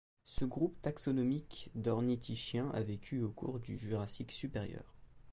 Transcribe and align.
Ce 0.23 0.45
groupe 0.45 0.81
taxonomique 0.81 1.69
d'ornithischiens 1.75 2.71
a 2.71 2.81
vécu 2.81 3.21
au 3.21 3.29
cours 3.29 3.59
du 3.59 3.77
Jurassique 3.77 4.31
supérieur. 4.31 4.95